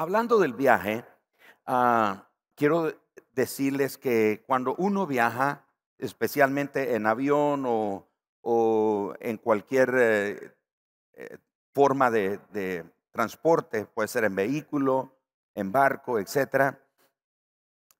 [0.00, 1.04] Hablando del viaje,
[1.66, 2.90] ah, quiero
[3.34, 5.66] decirles que cuando uno viaja,
[5.98, 10.56] especialmente en avión o, en cualquier eh,
[11.12, 11.36] eh,
[11.74, 15.18] forma de, transporte, puede ser en vehículo,
[15.54, 16.82] en barco, etcétera,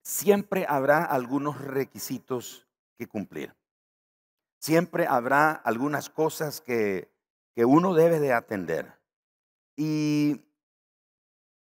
[0.01, 3.55] siempre habrá algunos requisitos que cumplir.
[4.59, 7.12] Siempre habrá algunas cosas que,
[7.55, 8.98] que uno debe de atender.
[9.77, 10.46] Y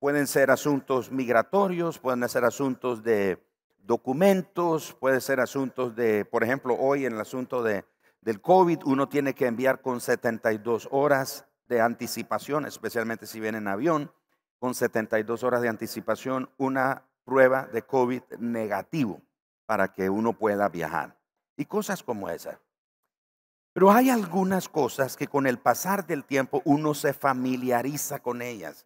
[0.07, 3.45] pueden ser asuntos migratorios, pueden ser asuntos de
[3.79, 7.85] documentos, pueden ser asuntos de, por ejemplo, hoy en el asunto de,
[8.21, 13.67] del COVID, uno tiene que enviar con 72 horas de anticipación, especialmente si viene en
[13.67, 14.13] avión,
[14.61, 19.21] con 72 horas de anticipación, una prueba de COVID negativo
[19.67, 21.19] para que uno pueda viajar.
[21.57, 22.61] Y cosas como esa.
[23.73, 28.86] Pero hay algunas cosas que con el pasar del tiempo uno se familiariza con ellas.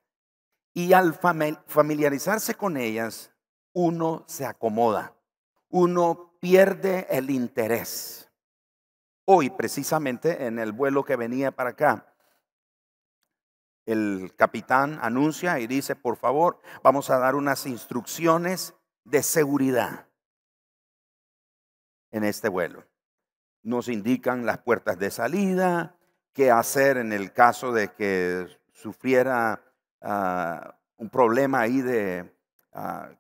[0.73, 3.33] Y al familiarizarse con ellas,
[3.73, 5.15] uno se acomoda.
[5.69, 8.31] Uno pierde el interés.
[9.25, 12.07] Hoy, precisamente, en el vuelo que venía para acá,
[13.87, 18.75] el capitán anuncia y dice, por favor, vamos a dar unas instrucciones
[19.05, 20.07] de seguridad
[22.13, 22.85] en este vuelo
[23.63, 25.97] nos indican las puertas de salida,
[26.33, 29.63] qué hacer en el caso de que sufriera
[30.03, 32.33] ah, un problema ahí de,
[32.73, 33.11] ah,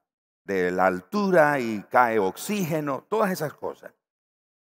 [0.44, 3.92] de la altura y cae oxígeno, todas esas cosas.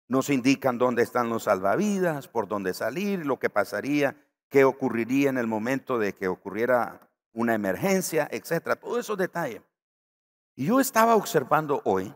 [0.08, 4.16] Nos indican dónde están los salvavidas, por dónde salir, lo que pasaría,
[4.50, 7.00] qué ocurriría en el momento de que ocurriera
[7.34, 9.62] una emergencia, etcétera, todos esos detalles.
[10.56, 12.14] Y yo estaba observando hoy,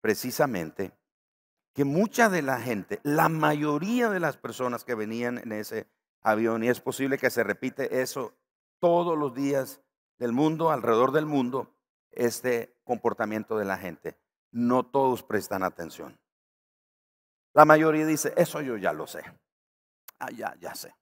[0.00, 0.92] precisamente,
[1.74, 5.86] que mucha de la gente, la mayoría de las personas que venían en ese
[6.22, 8.34] avión, y es posible que se repite eso
[8.80, 9.80] todos los días
[10.18, 11.74] del mundo, alrededor del mundo,
[12.10, 14.18] este comportamiento de la gente.
[14.50, 16.18] No todos prestan atención.
[17.54, 19.22] La mayoría dice, eso yo ya lo sé.
[20.18, 20.94] Ah, ya, ya sé.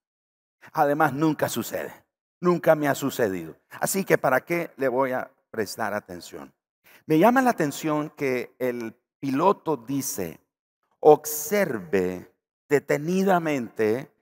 [0.73, 1.93] Además, nunca sucede.
[2.41, 3.57] Nunca me ha sucedido.
[3.81, 6.55] Así que, ¿para qué le voy a prestar atención?
[7.07, 10.41] Me llama la atención que el piloto dice,
[11.01, 12.33] observe
[12.69, 14.13] detenidamente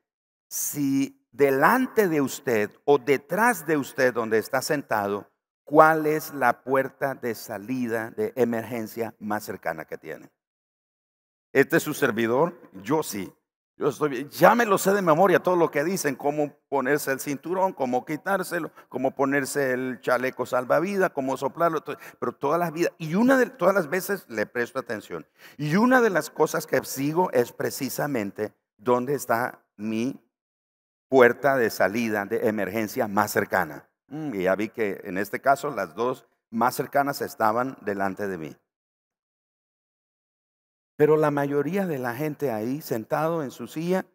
[0.48, 5.30] si delante de usted o detrás de usted donde está sentado,
[5.64, 10.30] cuál es la puerta de salida de emergencia más cercana que tiene.
[11.52, 12.58] ¿Este es su servidor?
[12.82, 13.32] Yo sí.
[13.78, 17.20] Yo estoy Ya me lo sé de memoria todo lo que dicen, cómo ponerse el
[17.20, 21.84] cinturón, cómo quitárselo, cómo ponerse el chaleco salvavidas, cómo soplarlo,
[22.19, 22.92] pero todas las vidas.
[22.96, 25.26] Y una de todas las veces le presto atención.
[25.58, 30.25] Y una de las cosas que sigo es precisamente dónde está mi
[31.09, 33.89] puerta de salida de emergencia más cercana.
[34.09, 38.39] Mm, y ya vi que en este caso las dos más cercanas estaban delante de
[38.39, 38.56] mí.
[40.97, 44.06] Pero la mayoría de la gente ahí sentado en su silla,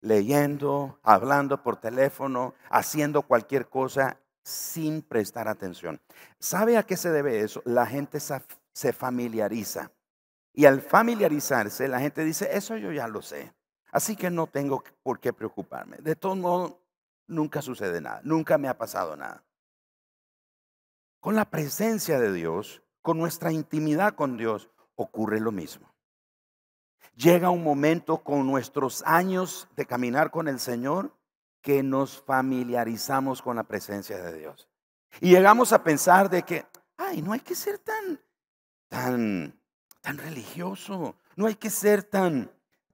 [0.00, 6.00] leyendo, hablando por teléfono, haciendo cualquier cosa sin prestar atención.
[6.40, 7.62] ¿Sabe a qué se debe eso?
[7.64, 9.92] La gente se familiariza.
[10.52, 13.54] Y al familiarizarse, la gente dice, eso yo ya lo sé.
[13.92, 15.98] Así que no tengo por qué preocuparme.
[15.98, 16.74] De todos modos,
[17.26, 18.20] nunca sucede nada.
[18.24, 19.44] Nunca me ha pasado nada.
[21.20, 25.92] Con la presencia de Dios, con nuestra intimidad con Dios, ocurre lo mismo.
[27.14, 31.14] Llega un momento con nuestros años de caminar con el Señor
[31.60, 34.68] que nos familiarizamos con la presencia de Dios.
[35.20, 36.66] Y llegamos a pensar de que,
[36.96, 38.18] ay, no hay que ser tan,
[38.88, 39.60] tan,
[40.00, 42.50] tan religioso, no hay que ser tan,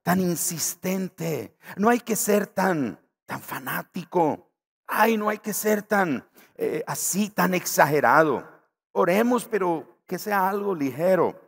[0.09, 4.49] tan insistente, no hay que ser tan, tan fanático,
[4.87, 8.43] ay, no hay que ser tan eh, así, tan exagerado.
[8.91, 11.39] Oremos, pero que sea algo ligero.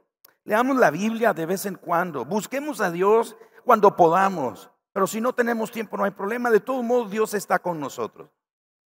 [0.44, 2.23] Leamos la Biblia de vez en cuando.
[2.23, 3.35] Busquemos a Dios
[3.66, 4.69] cuando podamos.
[4.93, 6.51] Pero si no tenemos tiempo, no hay problema.
[6.51, 8.29] De todos modos, Dios está con nosotros.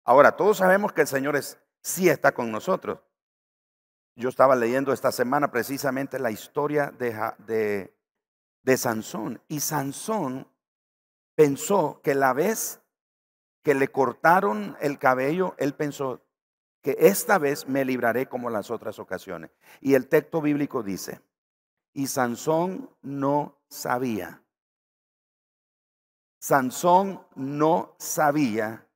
[0.05, 2.99] Ahora, todos sabemos que el Señor es, sí está con nosotros.
[4.17, 7.97] Yo estaba leyendo esta semana precisamente la historia de, de,
[8.63, 9.43] de Sansón.
[9.49, 10.49] Y Sansón
[11.35, 12.81] pensó que la vez
[13.63, 16.25] que le cortaron el cabello, él pensó
[16.83, 19.51] que esta vez me libraré como las otras ocasiones.
[19.81, 21.21] Y el texto bíblico dice,
[21.95, 24.43] y Sansón no sabía.
[26.41, 28.89] Sansón no sabía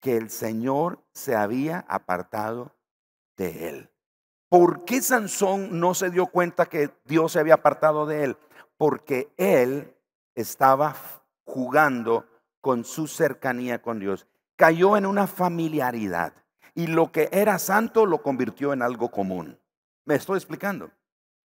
[0.00, 2.76] que el Señor se había apartado
[3.36, 3.90] de él.
[4.50, 8.36] ¿Por qué Sansón no se dio cuenta que Dios se había apartado de él?
[8.80, 9.94] Porque él
[10.34, 10.96] estaba
[11.44, 12.24] jugando
[12.62, 14.26] con su cercanía con Dios.
[14.56, 16.32] Cayó en una familiaridad.
[16.74, 19.58] y lo que era santo lo convirtió en algo común.
[20.06, 20.90] ¿Me estoy explicando?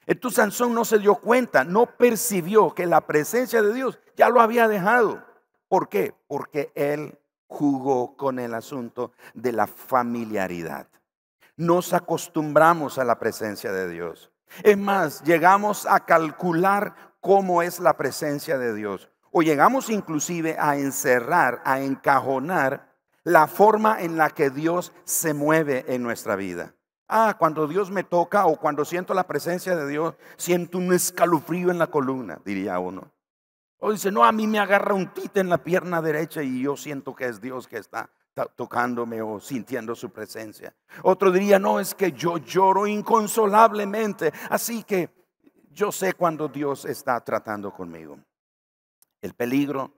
[0.06, 4.40] Entonces Sansón no se dio cuenta, no percibió que la presencia de Dios ya lo
[4.40, 5.22] había dejado.
[5.68, 6.14] ¿Por qué?
[6.28, 10.88] Porque él jugó con el asunto de la familiaridad.
[11.58, 14.32] Nos acostumbramos a la presencia de Dios.
[14.64, 19.10] Es más, llegamos a calcular cómo es la presencia de Dios.
[19.32, 22.94] O llegamos inclusive a encerrar, a encajonar
[23.24, 26.76] la forma en la que Dios se mueve en nuestra vida.
[27.08, 31.72] Ah, cuando Dios me toca o cuando siento la presencia de Dios, siento un escalofrío
[31.72, 33.12] en la columna, diría uno.
[33.80, 36.78] O dice, no, a mí me agarra un tite en la pierna derecha y yo
[36.78, 38.12] siento que es Dios que está
[38.56, 40.76] tocándome o sintiendo su presencia.
[41.02, 44.32] Otro diría, no, es que yo lloro inconsolablemente.
[44.52, 45.25] Así que
[45.76, 48.18] yo sé cuando Dios está tratando conmigo.
[49.22, 49.94] El peligro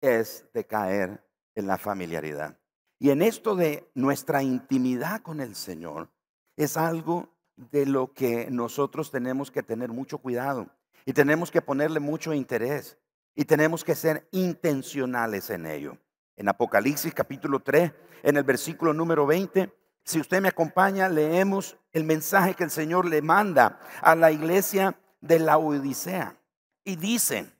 [0.00, 2.58] es de caer en la familiaridad.
[2.98, 6.10] Y en esto de nuestra intimidad con el Señor,
[6.56, 10.68] es algo de lo que nosotros tenemos que tener mucho cuidado
[11.06, 12.98] y tenemos que ponerle mucho interés
[13.34, 15.96] y tenemos que ser intencionales en ello.
[16.36, 17.90] En Apocalipsis capítulo 3,
[18.22, 19.72] en el versículo número 20,
[20.04, 24.98] si usted me acompaña, leemos el mensaje que el Señor le manda a la iglesia
[25.22, 26.36] de la Odisea.
[26.84, 27.50] Y dice,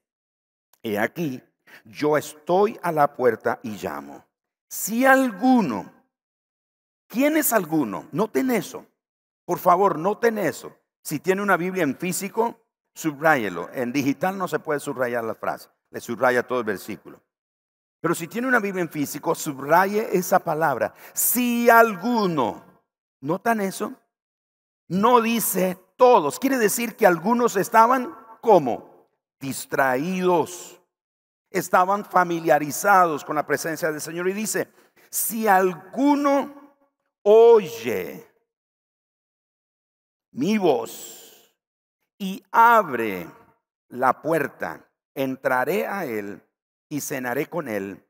[0.83, 1.43] he aquí,
[1.85, 4.23] yo estoy a la puerta y llamo.
[4.69, 5.91] Si alguno,
[7.07, 8.09] ¿quién es alguno?
[8.13, 8.85] Noten eso.
[9.47, 10.77] Por favor, noten eso.
[11.03, 12.61] Si tiene una Biblia en físico,
[12.95, 13.71] subráyelo.
[13.73, 17.21] En digital no se puede subrayar la frase, le subraya todo el versículo.
[18.01, 20.93] Pero si tiene una Biblia en físico, subraye esa palabra.
[21.13, 22.65] Si alguno,
[23.21, 23.93] ¿notan eso?
[24.89, 26.39] No dice todos.
[26.39, 29.09] Quiere decir que algunos estaban como
[29.41, 30.81] distraídos.
[31.51, 34.29] Estaban familiarizados con la presencia del Señor.
[34.29, 34.73] Y dice,
[35.11, 36.75] si alguno
[37.23, 38.27] oye
[40.33, 41.55] mi voz
[42.19, 43.29] y abre
[43.89, 46.43] la puerta, entraré a él
[46.89, 48.03] y cenaré con él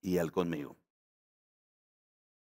[0.00, 0.76] y él conmigo.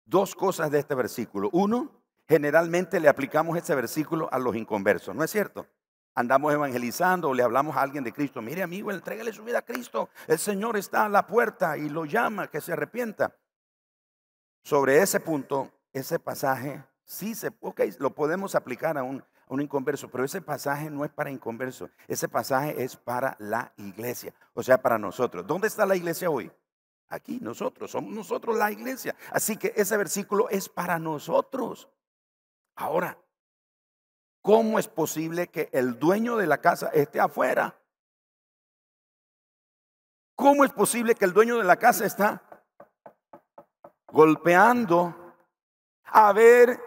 [0.04, 1.50] Dos cosas de este versículo.
[1.52, 1.90] Uno,
[2.28, 5.66] generalmente le aplicamos este versículo a los inconversos, ¿no es cierto?
[6.14, 8.40] Andamos evangelizando o le hablamos a alguien de Cristo.
[8.40, 10.08] Mire, amigo, entrégale su vida a Cristo.
[10.26, 13.36] El Señor está a la puerta y lo llama que se arrepienta.
[14.62, 17.52] Sobre ese punto, ese pasaje Sí, se,
[18.00, 21.88] lo podemos aplicar a un, a un inconverso, pero ese pasaje no es para inconverso,
[22.08, 25.46] ese pasaje es para la iglesia, o sea, para nosotros.
[25.46, 26.50] ¿Dónde está la iglesia hoy?
[27.08, 29.14] Aquí, nosotros, somos nosotros la iglesia.
[29.30, 31.88] Así que ese versículo es para nosotros.
[32.76, 33.18] Ahora,
[34.42, 37.80] ¿cómo es posible que el dueño de la casa esté afuera?
[40.34, 42.42] ¿Cómo es posible que el dueño de la casa está
[44.08, 45.34] golpeando
[46.04, 46.80] a ver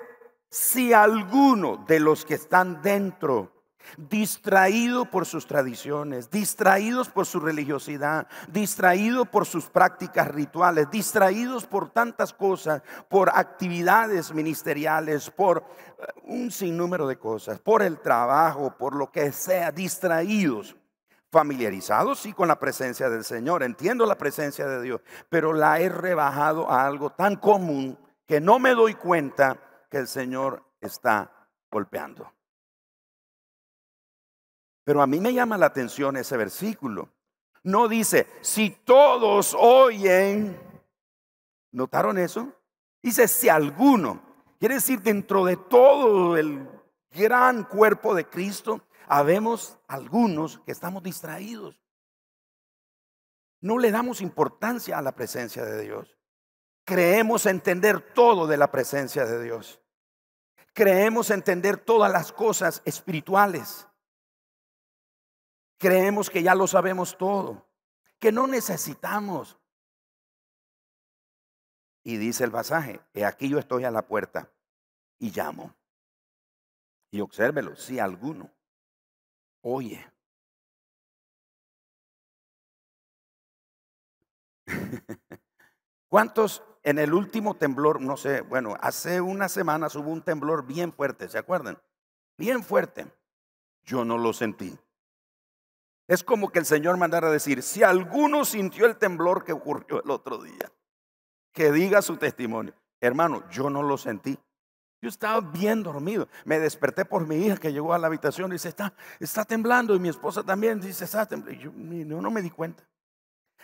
[0.49, 3.58] si alguno de los que están dentro,
[3.97, 11.89] distraído por sus tradiciones, distraídos por su religiosidad, distraído por sus prácticas rituales, distraídos por
[11.89, 15.63] tantas cosas, por actividades ministeriales, por
[15.99, 20.75] eh, un sinnúmero de cosas, por el trabajo, por lo que sea, distraídos
[21.31, 25.89] familiarizados sí con la presencia del Señor, entiendo la presencia de Dios, pero la he
[25.89, 29.57] rebajado a algo tan común que no me doy cuenta
[29.89, 31.31] que el Señor está
[31.71, 32.31] golpeando.
[34.89, 37.09] Pero a mí me llama la atención ese versículo.
[37.61, 40.59] No dice, si todos oyen,
[41.71, 42.51] ¿notaron eso?
[42.99, 44.19] Dice, si alguno,
[44.57, 46.67] quiere decir, dentro de todo el
[47.11, 51.79] gran cuerpo de Cristo, habemos algunos que estamos distraídos.
[53.61, 56.17] No le damos importancia a la presencia de Dios
[56.83, 59.79] creemos entender todo de la presencia de Dios.
[60.73, 63.85] Creemos entender todas las cosas espirituales.
[65.79, 67.65] Creemos que ya lo sabemos todo,
[68.19, 69.57] que no necesitamos.
[72.03, 74.51] Y dice el pasaje, he aquí yo estoy a la puerta
[75.17, 75.73] y llamo.
[77.11, 78.51] Y obsérvelo, si alguno
[79.61, 80.05] oye.
[86.09, 90.91] ¿Cuántos en el último temblor, no sé, bueno, hace unas semanas hubo un temblor bien
[90.91, 91.81] fuerte, ¿se acuerdan?
[92.37, 93.07] Bien fuerte.
[93.83, 94.77] Yo no lo sentí.
[96.09, 100.09] Es como que el Señor mandara decir, si alguno sintió el temblor que ocurrió el
[100.09, 100.71] otro día,
[101.53, 102.73] que diga su testimonio.
[102.99, 104.35] Hermano, yo no lo sentí.
[105.03, 106.27] Yo estaba bien dormido.
[106.45, 109.93] Me desperté por mi hija que llegó a la habitación y dice, está, está temblando.
[109.93, 111.61] Y mi esposa también dice, está temblando.
[111.61, 112.83] Y yo no me di cuenta.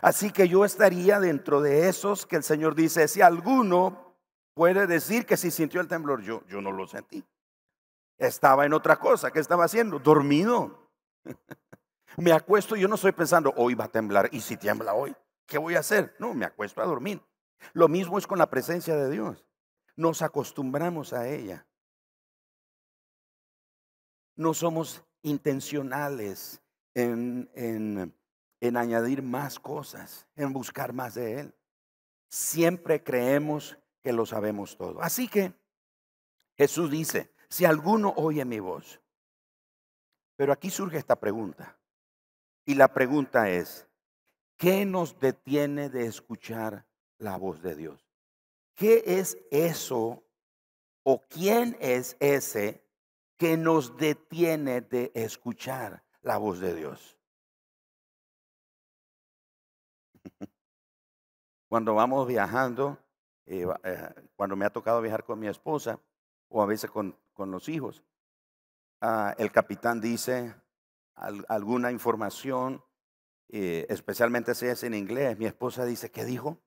[0.02, 4.16] Así que yo estaría dentro de esos que el Señor dice, si alguno
[4.54, 7.26] puede decir que si sintió el temblor, yo, yo no lo sentí.
[8.20, 9.32] Estaba en otra cosa.
[9.32, 9.98] ¿Qué estaba haciendo?
[9.98, 10.92] Dormido.
[12.18, 14.30] me acuesto y yo no estoy pensando, hoy va a temblar.
[14.32, 15.16] ¿Y si tiembla hoy?
[15.46, 16.16] ¿Qué voy a hacer?
[16.20, 17.22] No, me acuesto a dormir.
[17.74, 19.46] Lo mismo es con la presencia de Dios.
[19.96, 21.66] Nos acostumbramos a ella.
[24.36, 26.62] No somos intencionales
[26.94, 28.14] en, en,
[28.60, 31.56] en añadir más cosas, en buscar más de Él.
[32.30, 35.02] Siempre creemos que lo sabemos todo.
[35.02, 35.54] Así que
[36.58, 39.02] Jesús dice, si alguno oye mi voz,
[40.36, 41.75] pero aquí surge esta pregunta.
[42.66, 43.88] Y la pregunta es,
[44.58, 46.88] ¿qué nos detiene de escuchar
[47.20, 48.04] la voz de Dios?
[48.74, 50.24] ¿Qué es eso
[51.04, 52.84] o quién es ese
[53.38, 57.16] que nos detiene de escuchar la voz de Dios?
[61.70, 62.98] Cuando vamos viajando,
[63.46, 66.00] eh, eh, cuando me ha tocado viajar con mi esposa
[66.48, 68.04] o a veces con, los hijos,
[69.02, 70.56] ah, el capitán dice
[71.16, 72.84] alguna información,
[73.50, 75.38] eh, especialmente si es en inglés.
[75.38, 76.58] Mi esposa dice, ¿qué dijo?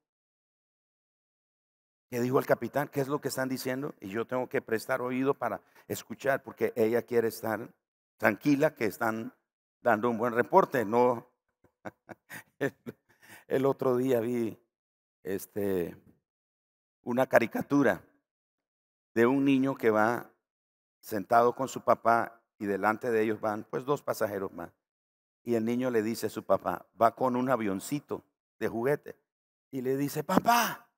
[2.11, 2.89] ¿Qué dijo el capitán?
[2.89, 3.95] ¿Qué es lo que están diciendo?
[4.01, 7.75] Y yo tengo que prestar oído para escuchar, porque ella quiere estar
[8.17, 9.35] tranquila que están
[9.83, 10.87] dando un buen reporte.
[10.87, 11.29] No,
[13.49, 14.59] el otro día vi
[15.23, 15.97] este,
[17.03, 18.03] una caricatura
[19.15, 20.31] de un niño que va
[21.01, 24.71] sentado con su papá y delante de ellos van pues dos pasajeros más.
[25.45, 28.25] Y el niño le dice a su papá, va con un avioncito
[28.59, 29.17] de juguete.
[29.71, 30.89] Y le dice, papá,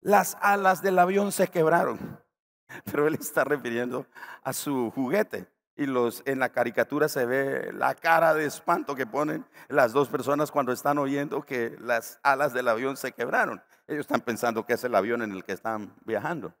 [0.00, 2.20] las alas del avión se quebraron.
[2.84, 4.06] Pero él está refiriendo
[4.42, 5.46] a su juguete.
[5.76, 10.08] Y los, en la caricatura se ve la cara de espanto que ponen las dos
[10.08, 13.62] personas cuando están oyendo que las alas del avión se quebraron.
[13.86, 16.54] Ellos están pensando que es el avión en el que están viajando.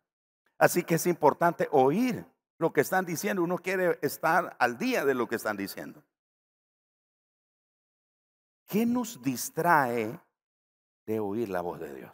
[0.58, 2.24] Así que es importante oír
[2.60, 3.42] lo que están diciendo.
[3.42, 6.04] Uno quiere estar al día de lo que están diciendo.
[8.66, 10.20] ¿Qué nos distrae
[11.06, 12.12] de oír la voz de Dios?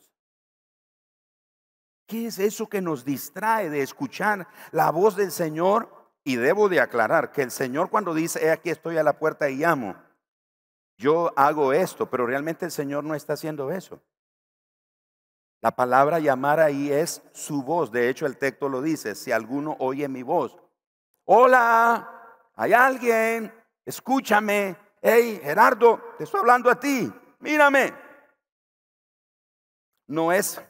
[2.06, 5.92] ¿Qué es eso que nos distrae de escuchar la voz del Señor?
[6.22, 9.50] Y debo de aclarar que el Señor cuando dice, he aquí estoy a la puerta
[9.50, 9.96] y llamo,
[10.96, 14.00] yo hago esto, pero realmente el Señor no está haciendo eso.
[15.60, 17.90] La palabra llamar ahí es su voz.
[17.90, 20.56] De hecho, el texto lo dice, si alguno oye mi voz.
[21.24, 22.08] Hola,
[22.54, 23.52] hay alguien,
[23.84, 24.76] escúchame.
[25.02, 27.12] Hey, Gerardo, te estoy hablando a ti.
[27.40, 27.92] Mírame.
[30.08, 30.60] No es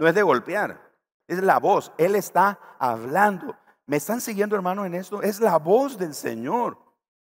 [0.00, 0.80] no es de golpear,
[1.28, 1.92] es la voz.
[1.98, 3.54] Él está hablando.
[3.86, 5.22] ¿Me están siguiendo, hermano, en esto?
[5.22, 6.78] Es la voz del Señor.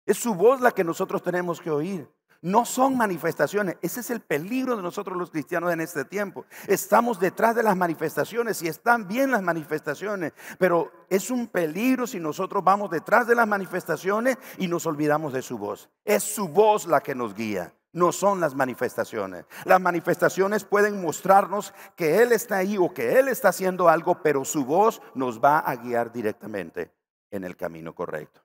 [0.07, 2.09] Es su voz la que nosotros tenemos que oír.
[2.43, 3.77] No son manifestaciones.
[3.83, 6.47] Ese es el peligro de nosotros los cristianos en este tiempo.
[6.67, 12.19] Estamos detrás de las manifestaciones y están bien las manifestaciones, pero es un peligro si
[12.19, 15.91] nosotros vamos detrás de las manifestaciones y nos olvidamos de su voz.
[16.05, 17.75] Es su voz la que nos guía.
[17.93, 19.45] No son las manifestaciones.
[19.65, 24.45] Las manifestaciones pueden mostrarnos que Él está ahí o que Él está haciendo algo, pero
[24.45, 26.93] su voz nos va a guiar directamente
[27.31, 28.41] en el camino correcto.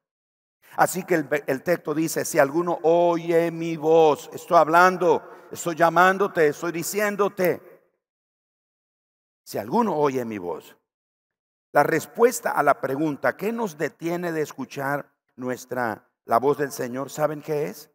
[0.78, 6.72] Así que el, texto dice, si alguno oye mi voz, estoy hablando, estoy llamándote, estoy
[6.72, 7.62] diciéndote,
[9.44, 10.76] si alguno oye mi voz.
[11.72, 17.10] La respuesta a la pregunta, ¿qué nos detiene de escuchar nuestra la voz del Señor?
[17.10, 17.90] ¿Saben qué es?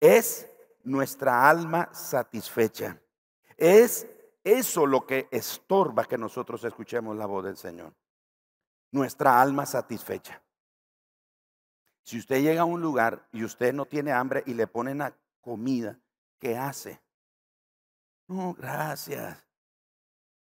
[0.00, 0.48] Es
[0.84, 3.00] nuestra alma satisfecha.
[3.56, 4.06] Es
[4.42, 7.92] eso lo que estorba que nosotros escuchemos la voz del Señor.
[8.92, 10.43] Nuestra alma satisfecha.
[12.04, 15.16] Si usted llega a un lugar y usted no tiene hambre y le ponen la
[15.40, 15.98] comida,
[16.38, 17.00] ¿qué hace?
[18.28, 19.44] No, gracias.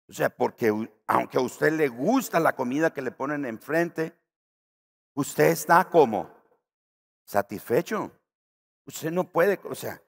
[0.07, 0.71] O sea, porque
[1.05, 4.17] aunque a usted le gusta la comida que le ponen enfrente,
[5.13, 6.31] usted está como
[7.25, 8.11] satisfecho.
[8.85, 10.01] Usted no puede, o sea,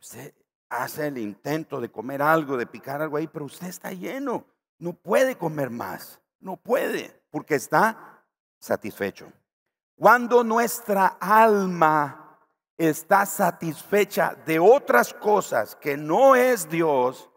[0.00, 0.34] Usted
[0.70, 4.46] hace el intento de comer algo, de picar algo ahí, pero usted está lleno.
[4.78, 6.20] No puede comer más.
[6.40, 8.24] No puede, porque está
[8.58, 9.30] satisfecho.
[10.00, 12.38] Cuando nuestra alma
[12.78, 17.30] está satisfecha de otras cosas que no es Dios,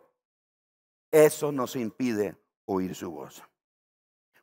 [1.11, 3.43] eso nos impide oír su voz.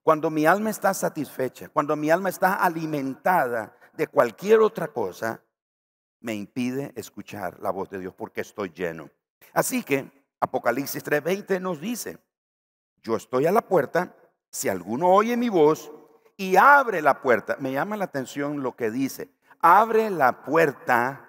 [0.02, 5.42] Cuando mi alma está satisfecha, cuando mi alma está alimentada de cualquier otra cosa,
[6.20, 9.08] me impide escuchar la voz de Dios porque estoy lleno.
[9.54, 12.18] Así que Apocalipsis 3:20 nos dice,
[13.02, 14.14] yo estoy a la puerta,
[14.50, 15.90] si alguno oye mi voz
[16.40, 19.30] y abre la puerta, me llama la atención lo que dice,
[19.60, 21.28] abre la puerta.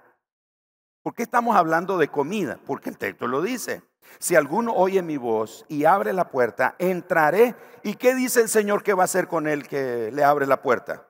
[1.04, 2.58] ¿Por qué estamos hablando de comida?
[2.66, 3.84] Porque el texto lo dice.
[4.20, 7.58] Si alguno oye mi voz y abre la puerta, entraré.
[7.84, 10.62] ¿Y qué dice el Señor que va a hacer con el que le abre la
[10.62, 11.06] puerta?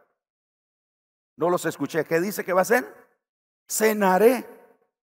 [1.35, 2.03] No los escuché.
[2.03, 2.91] ¿Qué dice que va a hacer?
[3.69, 4.47] Cenaré.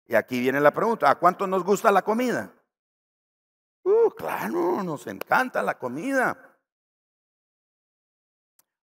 [0.08, 2.52] Y aquí viene la pregunta, ¿a cuánto nos gusta la comida?
[3.84, 6.51] Uh, claro, nos encanta la comida.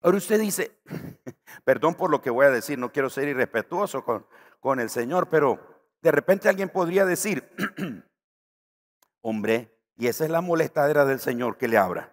[0.01, 0.79] Ahora usted dice,
[1.65, 4.27] perdón por lo que voy a decir, no quiero ser irrespetuoso con,
[4.61, 5.59] con el Señor, pero
[6.01, 7.49] de repente alguien podría decir,
[9.21, 12.13] hombre, y esa es la molestadera del Señor que le abra.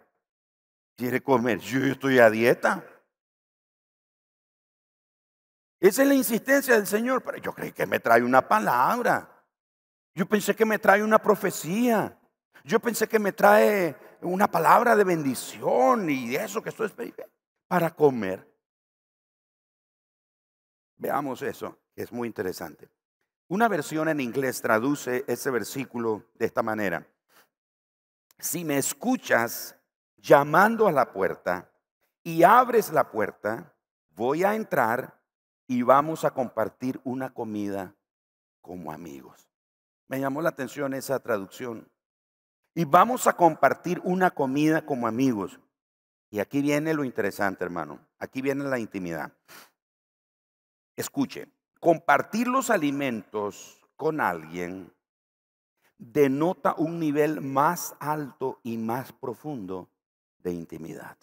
[0.96, 2.84] Quiere comer, yo estoy a dieta.
[5.80, 9.44] Esa es la insistencia del Señor, pero yo creí que me trae una palabra.
[10.16, 12.18] Yo pensé que me trae una profecía.
[12.64, 17.36] Yo pensé que me trae una palabra de bendición y eso que estoy esperando
[17.68, 18.48] para comer.
[20.98, 22.90] Veamos eso, que es muy interesante.
[23.48, 27.08] Una versión en inglés traduce ese versículo de esta manera.
[28.40, 29.76] Si me escuchas
[30.18, 31.72] llamando a la puerta
[32.24, 33.76] y abres la puerta,
[34.16, 35.22] voy a entrar
[35.68, 37.96] y vamos a compartir una comida
[38.62, 39.48] como amigos.
[40.08, 41.90] Me llamó la atención esa traducción.
[42.74, 45.60] Y vamos a compartir una comida como amigos.
[46.36, 47.98] Y aquí viene lo interesante, hermano.
[48.20, 49.32] Aquí viene la intimidad.
[50.94, 51.48] Escuche,
[51.80, 54.94] compartir los alimentos con alguien
[55.98, 59.88] denota un nivel más alto y más profundo
[60.40, 61.18] de intimidad.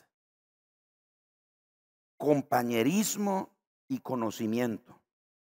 [2.17, 3.51] Compañerismo
[3.89, 4.99] y conocimiento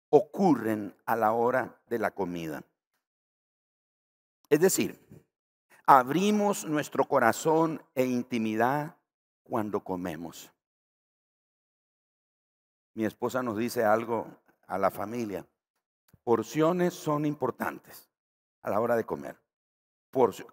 [0.08, 2.64] ocurren a la hora de la comida.
[4.50, 4.98] Es decir,
[5.86, 8.96] abrimos nuestro corazón e intimidad
[9.50, 10.52] cuando comemos.
[12.94, 14.28] Mi esposa nos dice algo
[14.68, 15.46] a la familia.
[16.24, 18.10] Porciones son importantes
[18.62, 19.38] a la hora de comer.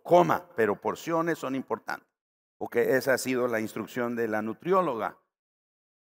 [0.02, 2.08] coma, pero porciones son importantes.
[2.58, 5.18] Porque esa ha sido la instrucción de la nutrióloga.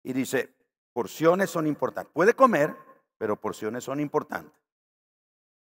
[0.03, 0.53] Y dice,
[0.93, 2.13] porciones son importantes.
[2.13, 2.75] Puede comer,
[3.17, 4.53] pero porciones son importantes.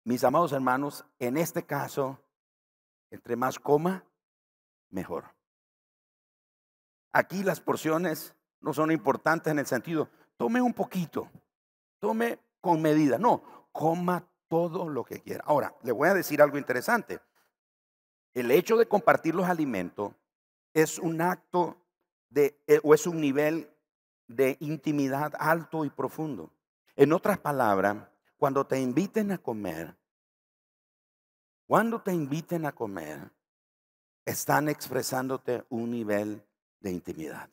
[0.04, 2.18] Mis amados hermanos, en este caso,
[3.10, 4.04] entre más coma,
[4.90, 5.24] mejor.
[7.14, 11.30] Aquí las porciones no son importantes en el sentido, tome un poquito,
[12.00, 13.18] tome con medida.
[13.18, 15.44] No, coma todo lo que quiera.
[15.46, 17.20] Ahora, le voy a decir algo interesante.
[18.34, 20.12] El hecho de compartir los alimentos
[20.72, 21.76] es un acto
[22.30, 23.70] de, eh, o es un nivel
[24.26, 26.50] de intimidad alto y profundo.
[26.96, 29.94] En otras palabras, cuando te inviten a comer,
[31.68, 33.30] cuando te inviten a comer,
[34.24, 36.42] están expresándote un nivel
[36.84, 37.50] de intimidad.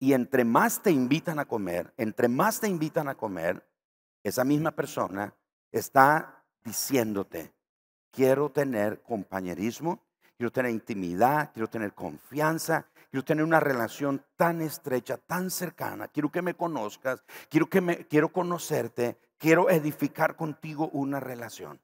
[0.00, 3.64] Y entre más te invitan a comer, entre más te invitan a comer,
[4.24, 5.32] esa misma persona
[5.70, 7.52] está diciéndote,
[8.10, 10.00] quiero tener compañerismo,
[10.36, 16.32] quiero tener intimidad, quiero tener confianza, quiero tener una relación tan estrecha, tan cercana, quiero
[16.32, 21.80] que me conozcas, quiero que me quiero conocerte, quiero edificar contigo una relación.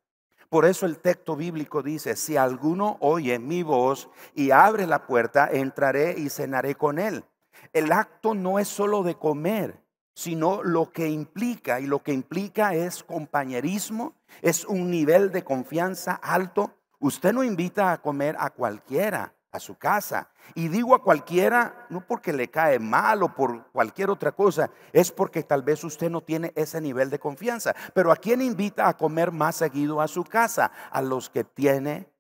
[0.51, 5.49] Por eso el texto bíblico dice, si alguno oye mi voz y abre la puerta,
[5.51, 7.25] entraré y cenaré con él.
[7.73, 9.81] El acto no es solo de comer,
[10.13, 16.15] sino lo que implica, y lo que implica es compañerismo, es un nivel de confianza
[16.15, 16.73] alto.
[16.99, 20.31] Usted no invita a comer a cualquiera a su casa.
[20.55, 25.11] Y digo a cualquiera, no porque le cae mal o por cualquier otra cosa, es
[25.11, 27.75] porque tal vez usted no tiene ese nivel de confianza.
[27.95, 30.71] Pero ¿a quién invita a comer más seguido a su casa?
[30.91, 32.13] A los que tiene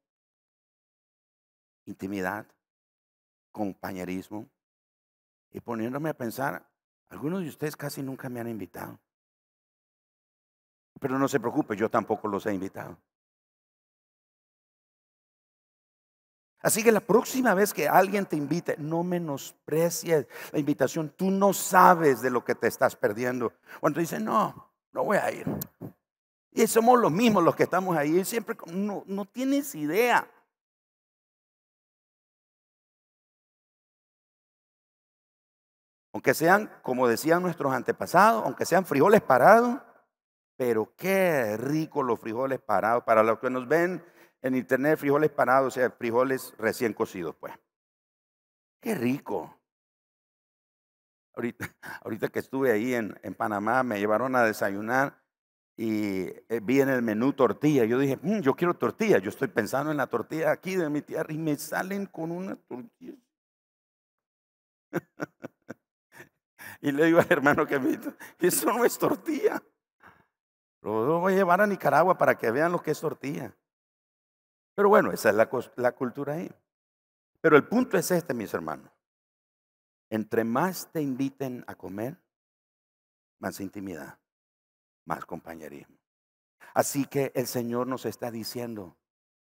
[1.86, 2.46] intimidad,
[3.52, 4.48] compañerismo.
[5.52, 6.68] Y poniéndome a pensar,
[7.08, 9.00] algunos de ustedes casi nunca me han invitado.
[11.00, 12.96] Pero no se preocupe, yo tampoco los he invitado.
[16.62, 21.08] Así que la próxima vez que alguien te invite, no menosprecies la invitación.
[21.16, 23.54] Tú no sabes de lo que te estás perdiendo.
[23.80, 25.46] Cuando dicen, no, no voy a ir.
[26.52, 28.24] Y somos los mismos los que estamos ahí.
[28.24, 30.28] Siempre no, no tienes idea.
[36.12, 39.80] Aunque sean, como decían nuestros antepasados, aunque sean frijoles parados,
[40.56, 43.04] pero qué rico los frijoles parados.
[43.04, 44.04] Para los que nos ven
[44.42, 47.54] en internet frijoles parados, o sea, frijoles recién cocidos, pues.
[48.80, 49.60] Qué rico.
[52.02, 55.20] Ahorita, que estuve ahí en, en, Panamá, me llevaron a desayunar
[55.76, 57.84] y eh, vi en el menú tortilla.
[57.84, 59.18] Yo dije, mm, yo quiero tortilla.
[59.18, 62.56] Yo estoy pensando en la tortilla aquí de mi tierra y me salen con una
[62.56, 63.16] tortilla.
[66.82, 67.98] y le digo al hermano que me
[68.40, 69.62] eso no es tortilla.
[70.82, 73.54] Lo voy a llevar a Nicaragua para que vean lo que es tortilla.
[74.80, 75.34] Pero bueno, esa es
[75.76, 76.50] la, cultura ahí.
[77.42, 78.90] Pero el punto es este, mis hermanos.
[80.08, 82.16] Entre más te inviten a comer,
[83.40, 84.18] más intimidad,
[85.04, 85.98] más compañerismo.
[86.72, 88.96] Así que el Señor nos está diciendo,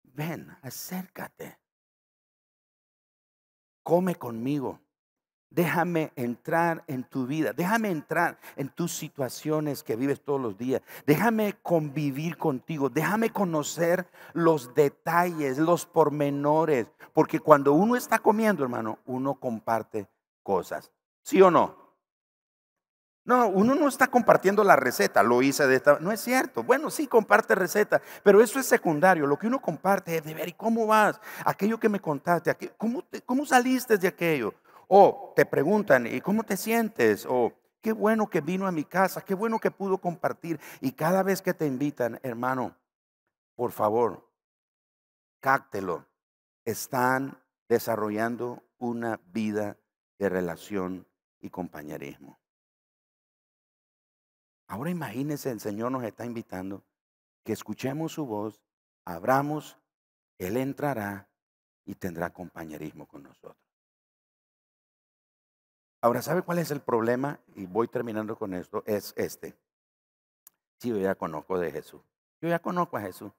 [0.05, 1.61] ven, acércate,
[3.83, 4.81] come conmigo,
[5.57, 10.83] déjame entrar en tu vida, déjame entrar en tus situaciones que vives todos los días,
[11.07, 18.99] déjame convivir contigo, déjame conocer los detalles, los pormenores, porque cuando uno está comiendo, hermano,
[19.07, 20.07] uno comparte
[20.43, 20.93] cosas.
[21.23, 21.75] ¿Sí o no?
[23.25, 26.63] No, uno no está compartiendo la receta, lo hice de esta, no es cierto.
[26.63, 29.27] Bueno, sí comparte receta, pero eso es secundario.
[29.27, 31.19] Lo que uno comparte es de ver, ¿y cómo vas?
[31.45, 34.55] Aquello que me contaste, ¿cómo, ¿cómo saliste de aquello?
[34.89, 37.27] O te preguntan, ¿y cómo te sientes?
[37.29, 40.61] O qué bueno que vino a mi casa, qué bueno que pudo compartir.
[40.81, 42.77] Y cada vez que te invitan, hermano,
[43.55, 44.29] por favor,
[45.41, 46.07] cáctelo.
[46.65, 49.77] Están desarrollando una vida
[50.19, 51.07] de relación
[51.41, 52.39] y compañerismo.
[54.69, 56.85] Ahora imagínense, el Señor nos está invitando
[57.45, 58.61] que escuchemos su voz,
[59.05, 59.79] abramos,
[60.39, 61.29] Él entrará
[61.85, 63.66] y tendrá compañerismo con nosotros.
[66.07, 67.41] Ahora, ¿sabe cuál es el problema?
[67.57, 69.57] Y voy terminando con esto, es este.
[70.79, 72.01] Sí, yo ya conozco de Jesús.
[72.41, 73.33] Yo ya conozco a Jesús.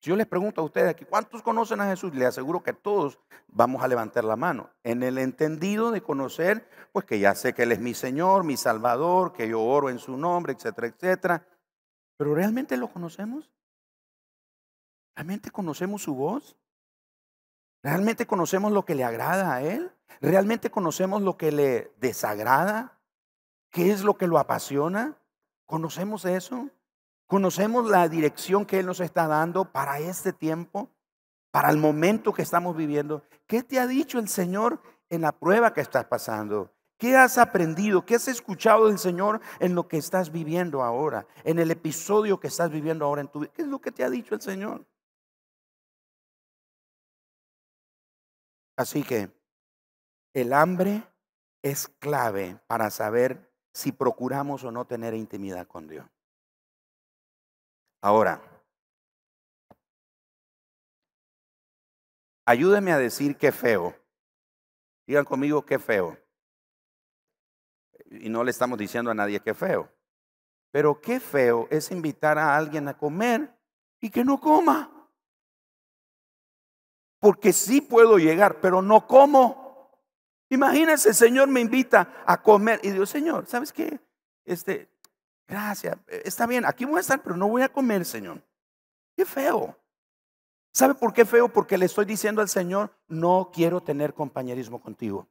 [0.00, 2.12] Si yo les pregunto a ustedes aquí, ¿cuántos conocen a Jesús?
[2.12, 4.68] Les aseguro que todos vamos a levantar la mano.
[4.82, 8.56] En el entendido de conocer, pues que ya sé que Él es mi Señor, mi
[8.56, 11.46] Salvador, que yo oro en su nombre, etcétera, etcétera.
[12.16, 13.52] Pero ¿realmente lo conocemos?
[15.14, 16.56] ¿Realmente conocemos su voz?
[17.80, 19.93] ¿Realmente conocemos lo que le agrada a Él?
[20.20, 22.98] ¿Realmente conocemos lo que le desagrada?
[23.70, 25.16] ¿Qué es lo que lo apasiona?
[25.66, 26.68] ¿Conocemos eso?
[27.26, 30.90] Conocemos la dirección que Él nos está dando para este tiempo,
[31.50, 33.22] para el momento que estamos viviendo.
[33.46, 36.70] ¿Qué te ha dicho el Señor en la prueba que estás pasando?
[36.98, 38.04] ¿Qué has aprendido?
[38.04, 41.26] ¿Qué has escuchado del Señor en lo que estás viviendo ahora?
[41.42, 43.52] En el episodio que estás viviendo ahora en tu vida.
[43.52, 44.86] ¿Qué es lo que te ha dicho el Señor?
[48.76, 49.30] Así que
[50.34, 51.02] el hambre
[51.62, 56.06] es clave para saber si procuramos o no tener intimidad con Dios.
[58.02, 58.42] Ahora,
[62.44, 63.94] ayúdenme a decir qué feo.
[65.06, 66.18] Digan conmigo qué feo.
[68.10, 69.88] Y no le estamos diciendo a nadie qué feo.
[70.70, 73.56] Pero qué feo es invitar a alguien a comer
[74.00, 74.90] y que no coma.
[77.20, 79.63] Porque sí puedo llegar, pero no como.
[80.54, 84.00] Imagínense, el Señor me invita a comer y digo, Señor, ¿sabes qué?
[84.44, 84.88] Este,
[85.46, 85.96] Gracias.
[86.08, 88.42] Eh, está bien, aquí voy a estar, pero no voy a comer, Señor.
[89.16, 89.76] Qué feo.
[90.72, 91.48] ¿Sabe por qué feo?
[91.48, 95.28] Porque le estoy diciendo al Señor, no quiero tener compañerismo contigo.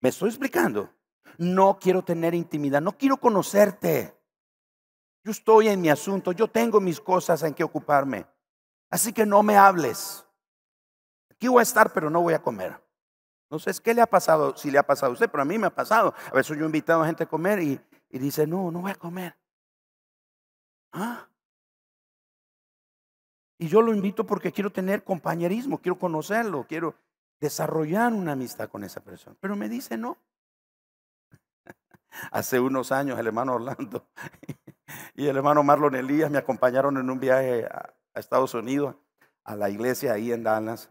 [0.00, 0.90] ¿Me estoy explicando?
[1.38, 4.16] No quiero tener intimidad, no quiero conocerte.
[5.24, 8.26] Yo estoy en mi asunto, yo tengo mis cosas en que ocuparme.
[8.90, 10.24] Así que no me hables.
[11.30, 12.80] Aquí voy a estar, pero no voy a comer.
[13.50, 15.58] No sé qué le ha pasado, si le ha pasado a usted, pero a mí
[15.58, 16.14] me ha pasado.
[16.30, 18.90] A veces yo he invitado a gente a comer y y dice, no, no voy
[18.90, 19.36] a comer.
[20.92, 21.28] ¿Ah?
[23.58, 26.96] Y yo lo invito porque quiero tener compañerismo, quiero conocerlo, quiero
[27.40, 29.36] desarrollar una amistad con esa persona.
[29.40, 30.18] Pero me dice no.
[32.32, 34.08] Hace unos años el hermano Orlando
[35.14, 38.96] y el hermano Marlon Elías me acompañaron en un viaje a, Estados Unidos,
[39.44, 40.90] a la iglesia ahí en Dallas.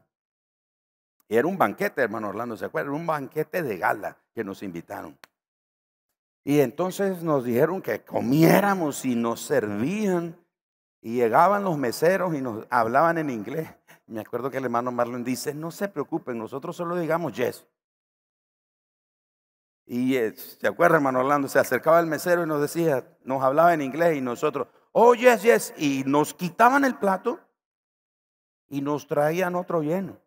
[1.29, 2.95] Era un banquete, hermano Orlando, ¿se acuerdan?
[2.95, 5.15] Un banquete de gala que nos invitaron.
[6.43, 10.35] Y entonces nos dijeron que comiéramos y nos servían.
[11.01, 13.69] Y llegaban los meseros y nos hablaban en inglés.
[14.07, 17.67] Me acuerdo que el hermano Marlon dice, no se preocupen, nosotros solo digamos yes.
[19.85, 23.81] Y se acuerda, hermano Orlando, se acercaba el mesero y nos decía, nos hablaba en
[23.81, 25.73] inglés y nosotros, oh yes, yes.
[25.77, 27.39] Y nos quitaban el plato
[28.67, 30.17] y nos traían otro lleno.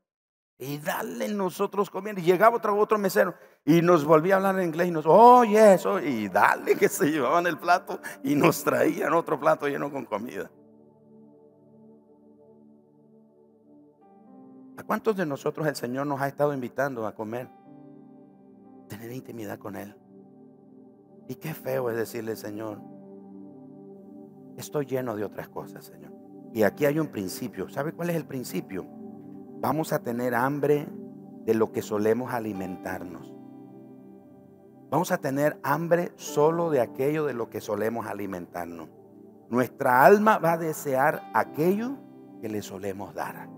[0.62, 2.20] Y dale nosotros comiendo.
[2.20, 5.42] Y llegaba otro, otro mesero y nos volvía a hablar en inglés y nos, oh,
[5.42, 5.98] eso.
[5.98, 10.48] Y dale que se llevaban el plato y nos traían otro plato lleno con comida.
[14.76, 17.48] ¿A cuántos de nosotros el Señor nos ha estado invitando a comer?
[18.88, 19.96] Tener intimidad con Él.
[21.26, 22.80] Y qué feo es decirle, Señor,
[24.56, 26.12] estoy lleno de otras cosas, Señor.
[26.54, 27.68] Y aquí hay un principio.
[27.68, 29.01] ¿Sabe cuál es el principio?
[29.62, 30.88] Vamos a tener hambre
[31.46, 33.32] de lo que solemos alimentarnos.
[34.90, 38.90] Vamos a tener hambre solo de aquello de lo que solemos alimentarnos.
[39.48, 41.96] Nuestra alma va a desear aquello
[42.42, 43.48] que le solemos dar?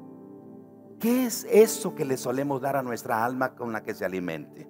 [1.00, 4.68] ¿Qué es eso que le solemos dar a nuestra alma con la que se alimente?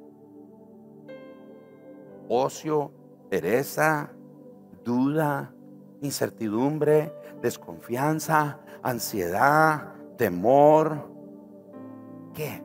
[2.29, 2.93] Ocio,
[3.29, 4.13] pereza,
[4.85, 5.53] duda,
[6.01, 11.14] incertidumbre, desconfianza, ansiedad, temor.
[12.35, 12.63] ¿Qué?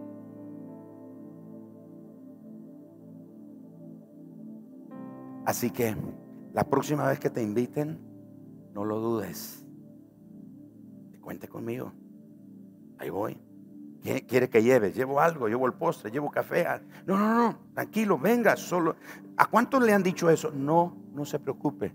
[5.45, 5.95] Así que
[6.53, 7.99] la próxima vez que te inviten,
[8.73, 9.65] no lo dudes.
[11.21, 11.93] Cuente conmigo.
[12.97, 13.39] Ahí voy.
[14.27, 14.91] quiere que lleve?
[14.91, 16.65] Llevo algo, llevo el postre, llevo café.
[17.05, 18.95] No, no, no, tranquilo, venga, solo.
[19.37, 20.51] ¿A cuántos le han dicho eso?
[20.51, 21.93] No, no se preocupe.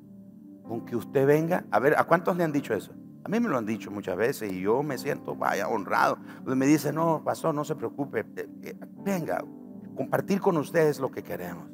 [0.62, 2.92] Con que usted venga, a ver, ¿a cuántos le han dicho eso?
[3.24, 6.18] A mí me lo han dicho muchas veces y yo me siento, vaya, honrado.
[6.44, 9.42] me dice, no, pastor, no se preocupe, eh, eh, venga,
[9.96, 11.66] compartir con ustedes lo que queremos.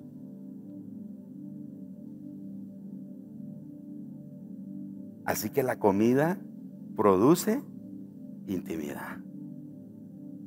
[5.25, 6.39] Así que la comida
[6.97, 7.63] produce
[8.47, 9.19] intimidad.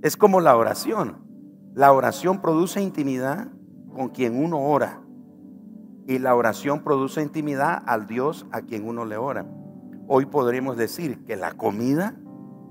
[0.02, 1.18] Es como la oración.
[1.74, 3.50] La oración produce intimidad
[3.94, 5.02] con quien uno ora.
[6.08, 9.46] Y la oración produce intimidad al Dios a quien uno le ora.
[10.16, 12.16] Hoy podríamos decir que la comida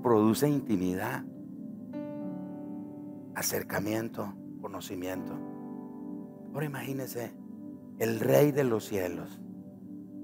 [0.01, 1.25] produce intimidad,
[3.35, 5.33] acercamiento, conocimiento.
[6.53, 7.33] Ahora imagínese
[7.99, 9.41] el rey de los cielos,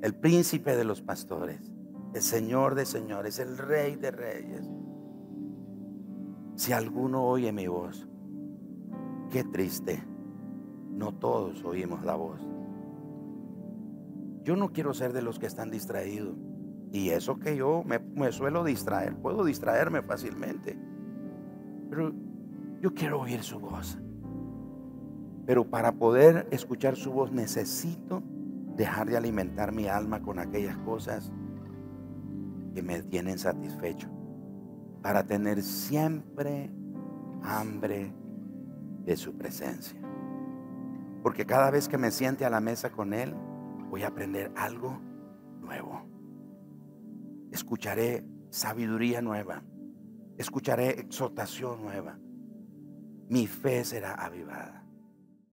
[0.02, 1.74] el príncipe de los pastores,
[2.14, 4.70] el Señor de señores, el Rey de reyes.
[6.56, 8.08] Si alguno oye mi voz,
[9.30, 10.02] qué triste,
[10.90, 12.40] no todos oímos la voz.
[14.44, 16.49] Yo no quiero ser de los que están distraídos.
[16.92, 20.78] Y eso que yo me, suelo distraer, puedo distraerme fácilmente.
[21.90, 22.14] Pero
[22.82, 24.00] yo quiero oír su voz.
[25.46, 28.24] Pero para poder escuchar su voz necesito
[28.76, 31.32] dejar de alimentar mi alma con aquellas cosas
[32.74, 34.08] que me tienen satisfecho,
[35.02, 36.72] para tener siempre
[37.44, 38.14] hambre
[39.06, 40.00] de su presencia.
[41.24, 43.36] Porque cada vez que me siente a la mesa con Él,
[43.90, 45.00] voy a aprender algo
[45.62, 46.19] nuevo.
[47.52, 49.64] Escucharé sabiduría nueva.
[50.38, 52.20] Escucharé exhortación nueva.
[53.30, 54.89] Mi fe será avivada.